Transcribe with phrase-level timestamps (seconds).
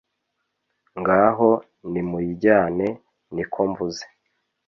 [0.99, 1.49] ngaho
[1.91, 2.87] nimuyijyane
[3.33, 4.05] nikomvuze